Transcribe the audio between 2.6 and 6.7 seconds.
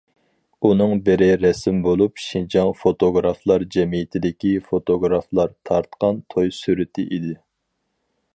فوتوگرافلار جەمئىيىتىدىكى فوتوگرافلار تارتقان توي